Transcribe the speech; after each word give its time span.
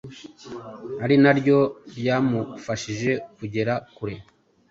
ari 1.03 1.15
naryo 1.23 1.59
ryamufashije 1.97 3.11
kugera 3.37 3.73
kure 3.95 4.15